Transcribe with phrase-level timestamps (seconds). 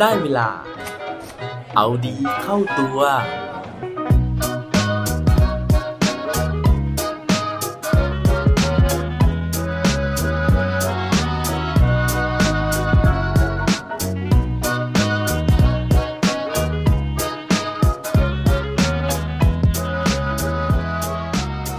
[0.00, 0.48] ได้เวลา
[1.76, 2.98] เอาดีเข้าตัว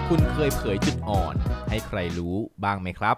[0.07, 1.35] คุณเคยเผยจุดอ่อน
[1.69, 3.17] ให้ใครรู้บ้างไหมครับ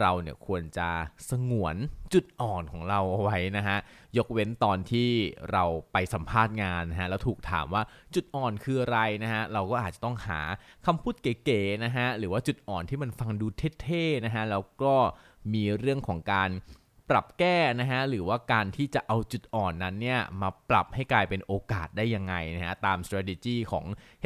[0.00, 0.88] เราเนี่ยควรจะ
[1.30, 1.76] สงวน
[2.14, 3.78] จุดอ่อนของเราเอาไว้นะฮะ
[4.18, 5.10] ยกเว้นตอนที่
[5.52, 7.82] เราไปสัมภาษณ์งานนะฮะแล้วถูกถามว่า
[8.14, 10.40] จุดอ่อนคืออะไรนะฮะ เราก็อาจจะต้องหา
[10.86, 13.46] คำพูดเก๋ๆนะฮะ หรือว่าจุดอ่อนที่มันฟังดู
[13.82, 14.94] เท่ๆนะฮะ แล้วก็
[15.54, 16.50] มีเรื่องของการ
[17.12, 23.84] ปรับแก้นะฮะหรือว่าการที่จะเอาจุดอ่อนนั้นเนี่ยมาปรับให้กลายเป็นโอกาสได้ยังไงนะฮะตาม strategy ของ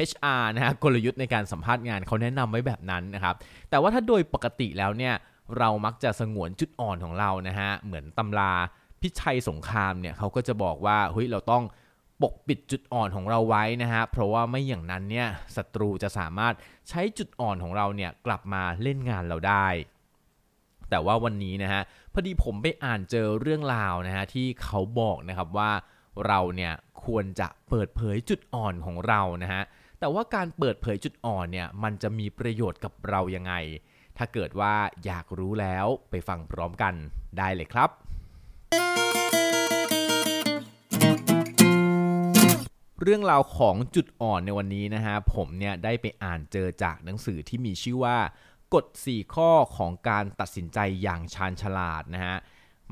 [0.09, 3.35] HR นะฮะกลยุทธ์ในการสัมภาษณ์งานเขาแนะนำไว้แบบนั้นนะครับ
[3.69, 5.13] แต่ว่าถ้าโดยปกติแล้วเนี่ย
[5.57, 8.53] เรามักจะสงวนจุดอ่อนของเรานะฮะเหมือนตำรา
[9.01, 11.63] พิชัยสงครามเนี่ยเขาก็จะบอกว่าเฮ้ยเราต้อง
[12.21, 16.53] ปกปิดจุดอ่อนของเราไว้นะฮะเพราะว่าไม่อย่างนั้นเนี่ยศัตรูจะสามารถ
[16.89, 19.67] ใช้จุดอ่อนของเราเนี่ยกลับมาเล่นงานเราได้
[20.89, 21.81] แต่ว่าวันนี้นะฮะ
[22.13, 25.71] พอดีผมไปอ่านเจอเรื่องราวนะฮะที่เขาบอกนะครับว่า
[26.27, 26.73] เราเนี่ย
[27.05, 29.61] ควรจะเปิดเผยจุดอ่อนของเรานะฮะ
[29.99, 33.53] แต่ว่าการเปิดเผยจุดอ่อนเนี่ยมันจะมีประโยชน์กับเรายังไง
[34.17, 34.73] ถ้าเกิดว่า
[35.05, 36.93] อยากรู้แล้วไปฟังพร้อมกัน
[37.37, 37.89] ได้เลยครับ
[43.03, 48.17] เรื่องราวของจุดอ่อนในวันนี้นะฮะผมเนี่ยได้ไปอ่านเจอจากหนังสือที่มีชื่อว่า
[48.73, 52.37] กฎ 4 ข้อของการตัดสินใจอย่างชาญฉลาดนะฮะ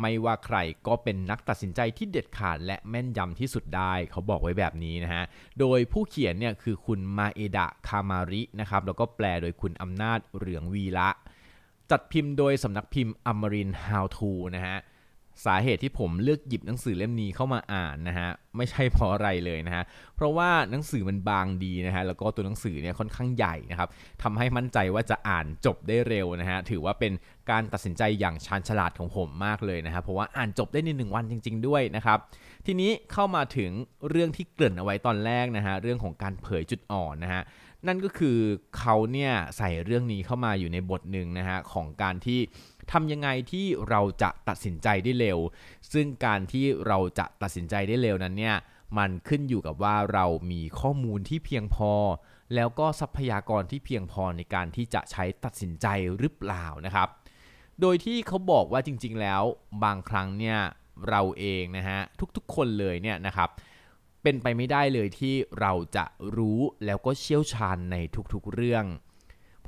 [0.01, 5.23] ไม่ว่าใครก็เป็นนักตัดสินใจที่เด็ดขาดและแม่นยำที่สุดได้ เขาบอกไว้แบบนี้นะฮะ
[5.59, 11.09] โดยผู้เขียนเนี่ยคือคุณมาเอดะคามารินะครับแล้วก็แปลโดยคุณอำนาจเหลืองวีละ
[11.91, 14.77] จัดพิมพ์โดยสำนักพิมพ์อมรินฮาวทูนะฮะ
[15.45, 19.83] สาเหตุที่ผมเลือกหยิบหนังสือเล่มนี้เข้ามาอ่านนะฮะไม่ใช่เพราะอะไรเลยนะฮะ
[20.16, 23.89] เพราะว่าหนังสือมันบางดีนะฮะแล้วก็ตัวหนังสือเนี่ยค่อนข้างใหญ่นะครับ
[24.23, 27.13] ทำให้มั่นใจว่าจะอ่านจบได้เร็วนะฮะถือว่าเป็น
[27.51, 32.17] การตัดสินใจอย่างชาญฉลาดของผมมากเลยนะครับเพราะว่าอ่านจบได้ในหนึ่งวันจริง ๆ ด้วยนะครับ
[32.66, 33.72] ทีนี้เข้ามาถึง
[34.09, 37.44] เรื่องที่เกริ่นเอาไว้ตอนแรกนะฮะเรื่องของการเผยจุดอ่อนนะฮะ
[37.88, 38.38] นั่นก็คือ
[38.78, 42.39] เขาเนี่ยใส่เรื่องนี้เข้ามาอยู่ในบทหนึ่งนะฮะของการที่
[42.91, 45.39] ทำยังไงที่เราจะตัดสินใจได้เร็ว
[45.94, 48.55] ซึ่งการที่เราจะตัดสินใจได้เร็วนั้นเนี่ย
[48.97, 51.94] มันขึ้นอยู่กับว่าเรามีข้อมูลที่เพียงพอ
[52.55, 55.88] แล้วก็ทรัพยากรที่เพียงพอในการที่จะใช้ตัดสินใจ
[56.19, 57.07] หรือเปล่านะครับ
[57.81, 59.44] โดยที่เขาบอกว่าจริง ๆ แล้ว
[59.83, 60.59] บางครั้งเนี่ย
[61.09, 61.99] เราเองนะฮะ
[62.35, 63.49] ทุกๆ คนเลยเนี่ยนะครับ
[64.23, 66.05] เป็นไปไม่ได้เลยที่เราจะ
[66.38, 67.95] รู้แล้วก็เชี่ยวชาญใน
[68.33, 68.85] ทุกๆเรื่อง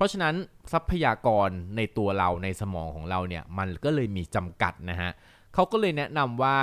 [0.02, 0.36] ราะฉะนั้น
[0.74, 5.12] ทรัพยากรในตัวเราในสมองของเราเนี่ยมันก็เลยมีจำกัดนะฮะ
[5.54, 6.60] เขาก็เลยแนะนำว่า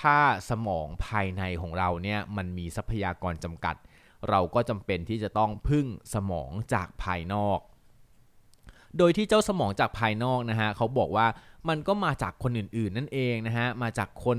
[0.00, 0.18] ถ้า
[0.50, 3.76] สมองภายในของเราเนี่ยมันมีทรัพยากรจำกัด
[4.30, 7.58] เราก็จำเป็นที่จะต้องพึ่งสมองจากภายนอก
[8.98, 11.26] โดยที่เจ้าสมองจากภายนอกนะฮะเขาบอกว่า
[11.68, 14.38] มันก็มาจากคนอื่นๆ นั่นเองนะฮะมาจากคน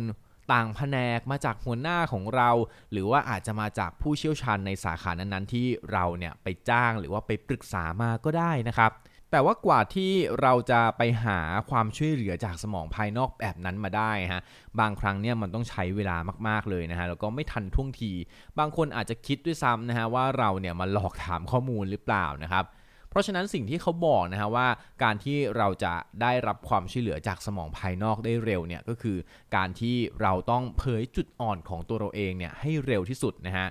[0.52, 2.50] ต่างแผนกมาจากหัวหน้าของเรา
[2.92, 8.92] หรือว่าอาจจะมาจากผู้เชี่ยวชาญในสาขานั้นๆ ที่เราเนี่ยไปจ้างหรือว่าไปปรึกษามาก็ได้นะครับ
[9.32, 10.12] แต่ว่ากว่าที่
[10.42, 11.40] เราจะไปหา
[11.70, 14.42] ความช่วยเหลือจากสมองภายนอกแบบนั้นมาได้ฮะ
[14.80, 16.18] บางครั้งเนี่ยมันต้องใช้เวลา
[16.48, 18.12] มากๆเลยนะฮะแล้วก็ไม่ทันท่วงที
[18.60, 22.66] บางคนอาจจะคิดด้วยซ้ำนะฮะว่าเราเนี่ยมาหลอกถามข้อมูลหรือเปล่านะครับ
[23.14, 24.68] เพราะฉะนั้นสิ่งที่เขาบอกนะฮะว่า
[25.04, 29.18] การที่เราจะได้รับความช่วยเหลือจากสมองภายนอกได้เร็วเนี่ยก็คือ
[29.56, 33.68] การที่เราต้องเผยจุดอ่อนของตัวเราเองเนี่ยให้เร็วที่สุดนะฮะ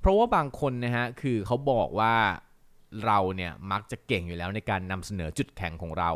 [0.00, 2.14] เพราะว่าบางคนนะฮะคือเขาบอกว่า
[3.06, 6.10] เราเนี่ยมักจะเก่งอยู่แล้วในการนำเสนอจุดแข็งของเรา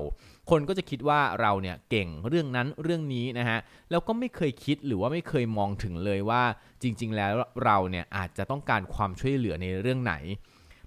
[0.51, 3.59] คนก็จะคิดว่าเราเนี่ยเก่งเรื่องนั้นเรื่องนี้นะฮะ
[3.91, 6.43] แล้วก็ไม่เคยคิดหรือว่าไม่เคยมองถึงเลยว่า
[6.83, 7.33] จริง ๆ แล้ว
[7.65, 10.15] เราเนี่ยอาจจะต้องการความช่วยเหลือในเรื่องไหน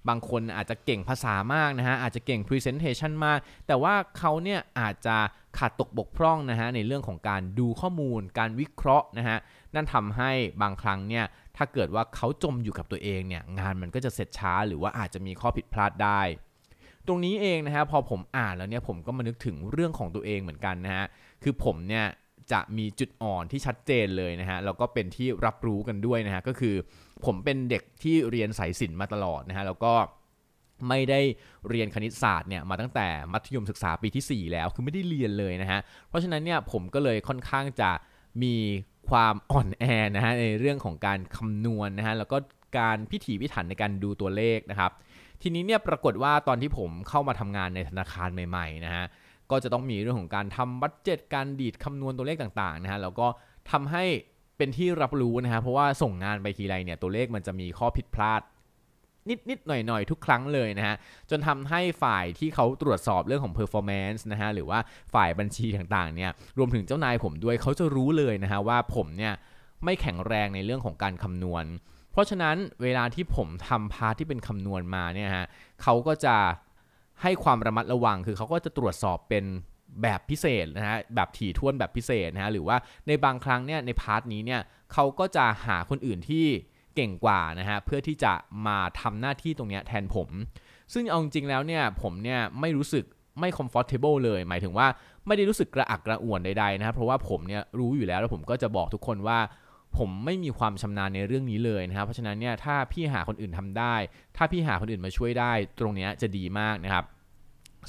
[0.08, 5.16] บางคนอาจจะเก่งภาษามากนะฮะอาจจะเก่ง Presentation มาก แต่ว่าเขาเนี่ยอาจจะ
[5.58, 9.38] ขาดตกบกพร่องนะฮะในเรื่องของการดูข้อมูล การวิเคราะห์นะฮะ
[9.74, 10.30] นั่นทำให้
[10.62, 11.24] บางครั้งเนี่ย
[11.56, 16.20] ถ้าเกิดว่าเขาจมอยู่กับตัวเองเนี่ยงานมันก็จะเสร็จช้า หรือว่าอาจจะมีข้อผิดพลาดได้
[17.06, 21.06] ตรงนี้เองนะฮะพอผมอ่านแล้วเนี่ยผมก็มานึกถึงเรื่องของตัวเองเหมือนกันนะฮะ
[21.42, 22.06] คือผมเนี่ย
[22.52, 26.74] จะมีจุดอ่อนที่ชัดเจนเลยนะฮะแล้วก็เป็นที่รับรู้กันด้วยนะฮะก็คือ
[27.24, 29.92] ผมเป็นเด็กที่เรียนสายศิลป์มาตลอดนะฮะแล้วก็
[30.88, 31.20] ไม่ได้
[31.68, 37.90] เรียนคณิตศาสตร์เนี่ยมาตั้งแต่มัธยมศึกษาปีที่ 4 แล้วคือไม่ได้เรียนเลยนะฮะเพราะฉะนั้นเนี่ยผมก็เลยค่อนข้างจะ
[38.42, 38.54] มี
[39.08, 39.84] ความอ่อนแอ
[40.16, 42.36] นะฮะในเรื่องของการคำนวณนนะฮะแล้วก็
[42.78, 44.92] การพิถีพิถันในการดูตัวเลขนะครับ
[45.42, 49.04] ทีนี้เนี่ยปรากฏว่าตอนที่ผมเข้ามาทำงานในธนาคารใหม่ๆนะฮะ
[49.50, 53.26] ก็จะต้องมีเรื่องของการทำบัตเจ็ตการดีดคำนวณตัวเลขต่างๆนะฮะแล้วก็
[53.70, 54.04] ทำให้
[54.56, 58.42] เป็นที่รับรู้นะฮะเพราะว่าส่งงานไปทีไรเนี่ยตัวเลขมันจะมีข้อผิดพลาด
[59.28, 60.96] นิดนิดหน่อยหน่อยทุกครั้งเลยนะฮะ
[61.30, 64.78] จนทำให้ฝ่ายที่เขาตรวจสอบเรื่องของ performance นะฮะ หรือว่า
[65.14, 69.32] ฝ่ายบัญชีต่างๆ เนี่ย รวมถึงเจ้านายผมด้วยเขาจะรู้เลยนะฮะ ว่าผมเนี่ย
[69.84, 71.64] ไม่แข็งแรงในเรื่องของการคำนวณ
[72.12, 75.46] เพราะฉะนั้นเวลาที่ผมทำพาร์ทที่เป็นคำนวณมาเนี่ยฮะ
[75.82, 76.36] เขาก็จะ
[77.22, 79.44] ให้ความระมัดระวัง คือเขาก็จะตรวจสอบเป็น
[80.02, 82.76] แบบพิเศษนะฮะแบบถี่ถ้วนแบบพิเศษนะฮะหรือว่า
[83.08, 84.60] ในบางครั้งเนี่ยในพาร์ทนี้เนี่ย
[84.92, 86.44] เขาก็จะหาคนอื่นที่
[86.94, 88.32] เก่งกว่านะฮะเพื่อที่จะ
[88.66, 90.28] มาทำหน้าที่ตรงนี้แทนผม
[90.92, 93.04] ซึ่งเอาจริงๆแล้วเนี่ยผมเนี่ยไม่รู้สึก
[93.40, 94.86] ไม่ comfortable เลย หมายถึงว่า
[95.26, 99.38] ไม่ได้รู้สึกกระอักกระอ่วนใดๆนะครับเพราะว่าผมเนี่ยรู้อยู่แล้วแล้วผมก็จะบอกทุกคนว่า
[99.98, 103.94] ผมไม่มีความชำนาญในเรื่องนี้เลยนะครับเพราะฉะนั้นเนี่ยถ้าพี่หาคนอื่นทำได้
[104.36, 107.06] ถ้าพี่หาคนอื่นมาช่วยได้ ตรงนี้จะดีมากนะครับ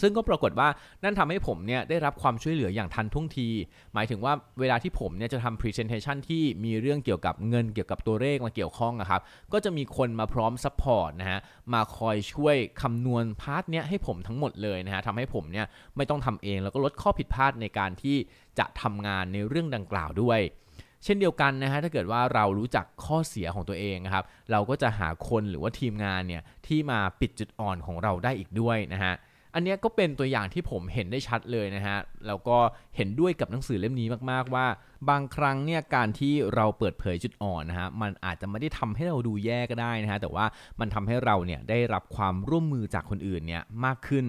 [0.01, 0.69] ซึ่งก็ปรากฏว่า
[1.03, 3.47] นั่นทำให้ผมเนี่ยได้รับความช่วยเหลืออย่างทันท่วงที
[3.93, 9.21] หมายถึงว่าเวลาที่ผมเนี่ยจะทำ presentation ที่มีเรื่องเกี่ยวกับเงินเกี่ยวกับตัวเลขมาเกี่ยวข้องนะครับ
[9.53, 11.39] ก็จะมีคนมาพร้อม support นะฮะ
[11.73, 15.65] มาคอยช่วยคำนวณพาร์ทเนี้ยให้ผมทั้งหมดเลยนะฮะทำให้ผมเนี่ย
[15.95, 18.17] ไม่ต้องทำเองแล้วก็ลดข้อผิดพลาดในการที่
[18.59, 20.39] จะทำงานในเรื่องดังกล่าวด้วย
[21.05, 29.13] เช่นเดียวกันนะฮะถ้าเกิดว่าเรารู้จักข้อเสียของตัวเองนะครับ เราก็จะหาคนหรือว่าทีมงานเนี่ยที่มาปิดจุดอ่อนของเราได้อีกด้วยนะฮะ
[29.53, 31.97] อันนี้ก็เป็นตัวอย่างที่ผมเห็นได้ชัดเลยนะฮะ
[32.27, 32.57] แล้วก็
[32.95, 34.67] เห็นด้วยกับหนังสือเล่มนี้มากๆว่า
[35.09, 40.45] บางครั้งเนี่ยการที่เราเปิดเผยจุดอ่อนนะฮะ มันอาจจะไม่ได้ทำให้เราดูแย่ก็ได้นะฮะ แต่ว่า
[40.79, 44.25] มันทำให้เราเนี่ยได้รับความร่วมมือจากคนอื่นเนี่ยมากขึ้น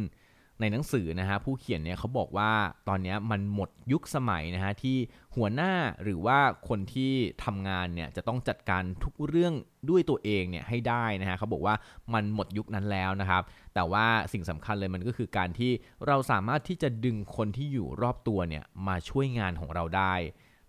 [0.60, 2.50] ในหนังสือนะฮะผู้เขียนเนี่ยเขาบอกว่า
[2.88, 4.96] ตอนนี้มันหมดยุคสมัยนะฮะที่
[5.36, 5.72] หัวหน้า
[6.02, 6.38] หรือว่า
[6.68, 7.12] คนที่
[7.44, 9.54] ทำงานเนี่ยจะต้องจัดการทุกเรื่อง
[9.90, 11.74] ด้วยตัวเองเนี่ยให้ได้นะฮะเขาบอกว่า
[12.14, 13.42] มันหมดยุคนั้นแล้วนะครับ
[13.74, 15.72] แต่ว่าสิ่งสำคัญเลยมันก็คือการที่
[16.06, 20.14] เราสามารถที่จะดึงคนที่อยู่รอบตัวเนี่ยมาช่วยงานของเราได้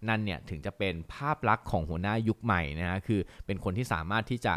[0.10, 4.56] นั่นเนี่ยถึงจะเป็นภาพลักษณ์ของหัวหน้ายุคใหม่นะฮะคือเป็นคนที่สามารถที่จะ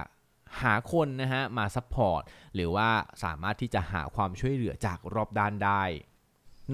[0.63, 2.23] หาคนนะฮะมา support
[2.55, 2.89] หรือว่า
[3.25, 5.83] สามารถที่จะหาความช่วยเหลือจากรอบด้านได้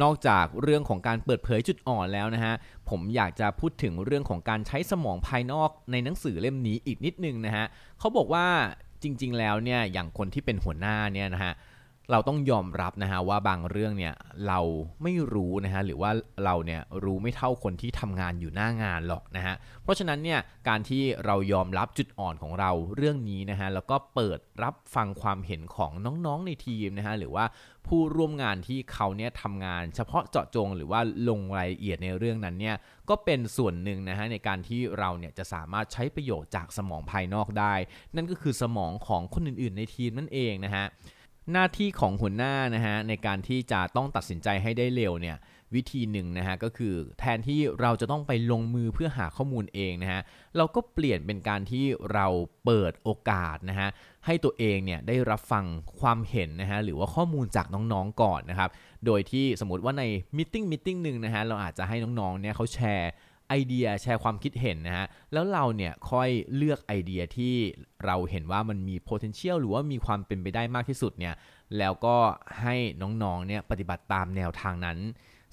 [0.02, 2.54] นอกจากเรื่องของการเปิดเผยจุดอ่อนแล้วนะฮะ
[2.88, 7.66] ผมอยากจะพูดถึงเรื่องของการใช้สมองภายนอกในหนังสือเล่มนี้อีกนิดนึงนะฮะ
[7.98, 8.46] เขาบอกว่า
[9.02, 11.52] จริง ๆ แล้วเนี่ยอย่างคนที่เป็นหัวหน้าเนี่ยนะฮะ
[12.10, 14.14] เราต้องยอมรับนะฮะว่าบางเรื่องเนี่ย
[14.48, 14.60] เรา
[15.02, 16.10] ไม่รู้นะฮะหรือว่า
[16.44, 20.38] เราเนี่ยรู้ไม่เท่าคนที่ทำงานอยู่หน้างานหรอกนะฮะเพราะฉะนั้นเนี่ย
[20.68, 25.92] การที่เรายอมรับจุดอ่อนของเราเรื่องนี้นะฮะแล้วก็เปิดรับฟังความเห็นของ
[26.26, 27.44] น้องๆในทีมนะฮะหรือว่า
[27.86, 32.76] ผู้ร่วมงานที่เขาเนี่ยทำงานเฉพาะเจาะจง หรือว่าลงรายละเอียดในเรื่องนั้นเนี่ย
[33.08, 37.74] ก็เป็นส่วนหนึ่งนะฮะในการที่เราเนี่ยจะสามารถใช้ประโยชน์จากสมองภายนอกได้
[38.16, 40.86] นั่นก็คือสมองของคนอื่นๆ ในทีมนั่นเองนะฮะ
[41.52, 45.36] หน้าที่ของหัวหน้านะฮะในการที่จะต้องตัดสินใจให้ได้เร็วเนี่ย
[45.74, 50.20] วิธีหนึ่งนะฮะก็คือแทนที่เราจะต้องไปลงมือเพื่อหาข้อมูลเองนะฮะ
[50.56, 52.26] เราก็เปลี่ยนเป็นการที่เรา
[52.64, 53.88] เปิดโอกาสนะฮะ
[54.26, 55.64] ให้ตัวเองเนี่ยได้รับฟัง
[56.00, 58.70] ความเห็นนะฮะหรือว่าข้อมูลจากน้องๆก่อนนะครับ
[59.06, 60.04] โดยที่สมมติว่าใน
[60.36, 63.10] มิ팅มิ팅หนึ่งนะฮะเราอาจจะให้น้องๆเนี่ยเขาแชร์
[63.48, 67.54] ไอเดียแชร์ความคิดเห็นนะฮะแล้วเราเนี่ยค่อยเลือกไอเดียที่
[68.04, 71.34] เราเห็นว่ามันมี potential หรือว่ามีความเป็นไปได้มากที่สุดเนี่ย
[71.78, 72.16] แล้วก็
[72.60, 74.98] ให้น้องๆเนี่ยปฏิบัติตามแนวทางนั้น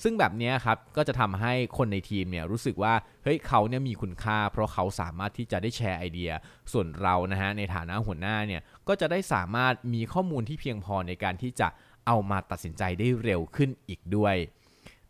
[0.03, 6.31] ซึ่งแบบนี้ครับก็จะทำให้คนในทีมเนี่ยรู้สึกว่าเฮ้ยเขาเนี่ยมีคุณค่า เพราะเขาสามารถที่จะได้แชร์ไอเดีย
[6.71, 11.67] ส่วนเรานะฮะในฐานะหัวหน้าเนี่ยก็จะได้สามารถมีข้อมูลที่เพียงพอในการที่จะ
[12.07, 14.35] เอามาตัดสินใจได้เร็วขึ้นอีกด้วย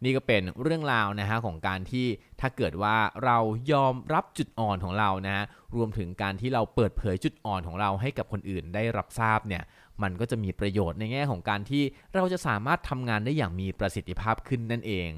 [0.03, 2.07] นี่ก็เป็นเรื่องราวนะฮะของการที่
[2.41, 2.95] ถ้าเกิดว่า
[3.25, 3.38] เรา
[3.72, 5.43] ยอมรับจุดอ่อนของเรานะฮะ
[5.75, 9.63] รวมถึงการที่เราเปิดเผยจุดอ่อนของเราให้กับคนอื่นได้รับทราบเนี่ย
[10.03, 11.83] มันก็จะมีประโยชน์ในแง่ของการที่
[12.15, 15.10] เราจะสามารถทำงานได้อย่างมีประสิทธิภาพขึ้นนั่นเอง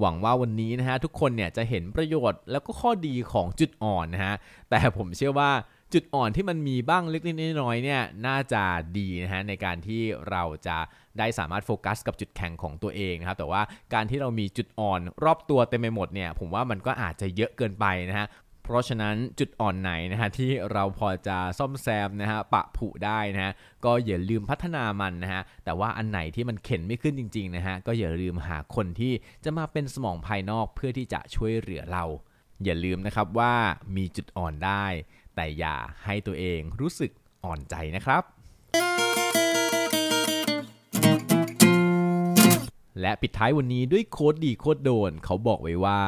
[0.00, 4.34] หวังว่าวันนี้นะฮะทุกคนเนี่ยจะเห็นประโยชน์แล้วก็ข้อดีของจุดอ่อนนะฮะ
[4.70, 5.50] แต่ผมเชื่อว่า
[5.94, 7.22] จุดอ่อนที่มันมีบ้างเล็ก
[7.60, 8.62] น้อยๆเนี่ยน่าจะ
[8.98, 10.78] ดีนะฮะในการที่เราจะ
[11.18, 13.62] ได้สามารถโฟกัสกับจุดแข็งของตัวเองนะครับแต่ว่า
[13.94, 18.26] การที่เรามีจุดอ่อนรอบตัวเต็มไปหมดเนี่ยผมว่ามันก็อาจจะเยอะเกินไปนะฮะ
[18.64, 23.52] เพราะฉะนั้นจุดอ่อนไหนนะฮะที่เราพอจะซ่อมแซมนะฮะปะผุได้นะฮะ
[23.84, 29.12] ก็อย่าลืมพัฒนามันนะฮะแต่ว่าอันไหนที่มันเข็นไม่ขึ้นจริงๆนะฮะก็อย่าลืมหาคนที่
[29.44, 32.04] จะมาเป็นสมองภายนอกเพื่อที่จะช่วยเหลือเรา
[32.64, 33.54] อย่าลืมนะครับว่า
[33.96, 34.86] มีจุดอ่อนได้
[35.42, 37.12] แต่อย่าให้ตัวเองรู้สึก
[37.44, 38.22] อ่อนใจนะครับ
[43.00, 46.00] และปิดท้ายวันนี้ด้วยโค้ดดีโค้ดโดน เขาบอกไว้ว่า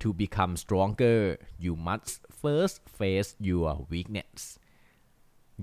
[0.00, 1.20] to become stronger
[1.64, 4.42] you must first face your weakness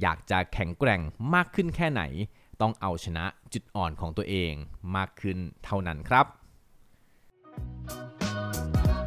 [0.02, 1.02] อยากจะแข็งแกร่ง
[1.34, 2.04] มากขึ้นแค่ไหน
[2.62, 4.54] ต้องเอาชนะจุดอ่อนของตัวเอง
[4.96, 6.26] มากขึ้นเท่านั้นครับ